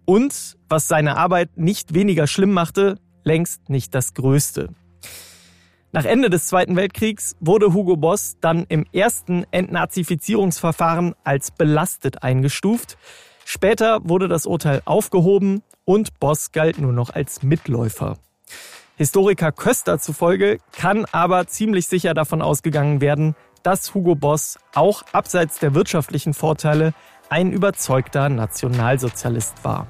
und, 0.05 0.55
was 0.69 0.87
seine 0.87 1.17
Arbeit 1.17 1.57
nicht 1.57 1.93
weniger 1.93 2.25
schlimm 2.25 2.53
machte, 2.53 2.95
längst 3.25 3.67
nicht 3.67 3.93
das 3.93 4.13
Größte. 4.13 4.69
Nach 5.91 6.05
Ende 6.05 6.29
des 6.29 6.45
Zweiten 6.45 6.75
Weltkriegs 6.75 7.35
wurde 7.39 7.73
Hugo 7.73 7.97
Boss 7.97 8.37
dann 8.41 8.65
im 8.69 8.85
ersten 8.93 9.45
Entnazifizierungsverfahren 9.49 11.15
als 11.23 11.49
belastet 11.49 12.21
eingestuft. 12.21 12.97
Später 13.43 13.99
wurde 14.03 14.27
das 14.27 14.45
Urteil 14.45 14.83
aufgehoben 14.85 15.63
und 15.85 16.19
Boss 16.19 16.51
galt 16.51 16.77
nur 16.77 16.93
noch 16.93 17.09
als 17.09 17.41
Mitläufer. 17.41 18.19
Historiker 18.97 19.51
Köster 19.51 19.97
zufolge 19.97 20.59
kann 20.73 21.05
aber 21.11 21.47
ziemlich 21.47 21.87
sicher 21.87 22.13
davon 22.13 22.43
ausgegangen 22.43 23.01
werden, 23.01 23.35
dass 23.63 23.95
Hugo 23.95 24.13
Boss 24.13 24.59
auch 24.75 25.01
abseits 25.11 25.57
der 25.57 25.73
wirtschaftlichen 25.73 26.35
Vorteile 26.35 26.93
ein 27.29 27.51
überzeugter 27.51 28.29
Nationalsozialist 28.29 29.63
war. 29.63 29.87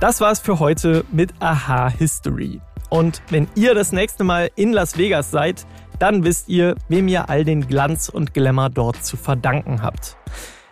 Das 0.00 0.22
war's 0.22 0.40
für 0.40 0.58
heute 0.60 1.04
mit 1.12 1.34
Aha 1.40 1.90
History. 1.90 2.62
Und 2.88 3.20
wenn 3.28 3.48
ihr 3.54 3.74
das 3.74 3.92
nächste 3.92 4.24
Mal 4.24 4.50
in 4.56 4.72
Las 4.72 4.96
Vegas 4.96 5.30
seid, 5.30 5.66
dann 5.98 6.24
wisst 6.24 6.48
ihr, 6.48 6.74
wem 6.88 7.06
ihr 7.06 7.28
all 7.28 7.44
den 7.44 7.68
Glanz 7.68 8.08
und 8.08 8.32
Glamour 8.32 8.70
dort 8.70 9.04
zu 9.04 9.18
verdanken 9.18 9.82
habt. 9.82 10.16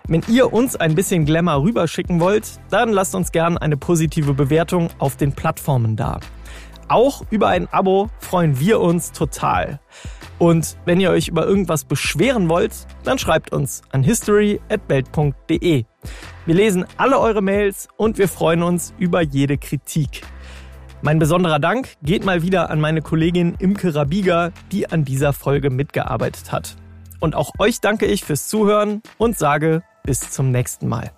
Wenn 0.06 0.22
ihr 0.28 0.54
uns 0.54 0.76
ein 0.76 0.94
bisschen 0.94 1.26
Glamour 1.26 1.62
rüberschicken 1.62 2.20
wollt, 2.20 2.58
dann 2.70 2.88
lasst 2.88 3.14
uns 3.14 3.30
gern 3.30 3.58
eine 3.58 3.76
positive 3.76 4.32
Bewertung 4.32 4.88
auf 4.98 5.16
den 5.16 5.32
Plattformen 5.34 5.94
da. 5.94 6.20
Auch 6.88 7.22
über 7.28 7.48
ein 7.48 7.68
Abo 7.70 8.08
freuen 8.20 8.58
wir 8.58 8.80
uns 8.80 9.12
total. 9.12 9.78
Und 10.38 10.76
wenn 10.84 11.00
ihr 11.00 11.10
euch 11.10 11.28
über 11.28 11.46
irgendwas 11.46 11.84
beschweren 11.84 12.48
wollt, 12.48 12.72
dann 13.04 13.18
schreibt 13.18 13.52
uns 13.52 13.82
an 13.90 14.02
history@welt.de. 14.02 15.84
Wir 16.46 16.54
lesen 16.54 16.86
alle 16.96 17.18
eure 17.18 17.42
Mails 17.42 17.88
und 17.96 18.18
wir 18.18 18.28
freuen 18.28 18.62
uns 18.62 18.94
über 18.98 19.20
jede 19.20 19.58
Kritik. 19.58 20.22
Mein 21.02 21.18
besonderer 21.18 21.58
Dank 21.58 21.94
geht 22.02 22.24
mal 22.24 22.42
wieder 22.42 22.70
an 22.70 22.80
meine 22.80 23.02
Kollegin 23.02 23.54
Imke 23.58 23.94
Rabiga, 23.94 24.50
die 24.72 24.90
an 24.90 25.04
dieser 25.04 25.32
Folge 25.32 25.70
mitgearbeitet 25.70 26.50
hat. 26.50 26.76
Und 27.20 27.34
auch 27.34 27.52
euch 27.58 27.80
danke 27.80 28.06
ich 28.06 28.24
fürs 28.24 28.48
Zuhören 28.48 29.02
und 29.16 29.38
sage 29.38 29.82
bis 30.04 30.30
zum 30.30 30.50
nächsten 30.50 30.88
Mal. 30.88 31.12